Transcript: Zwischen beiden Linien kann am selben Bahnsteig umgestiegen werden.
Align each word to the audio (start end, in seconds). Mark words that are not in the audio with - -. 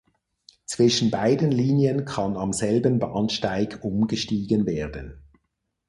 Zwischen 0.65 1.11
beiden 1.11 1.51
Linien 1.51 2.05
kann 2.05 2.35
am 2.35 2.53
selben 2.53 2.97
Bahnsteig 2.97 3.83
umgestiegen 3.83 4.65
werden. 4.65 5.21